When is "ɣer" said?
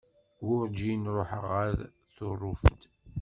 1.53-1.73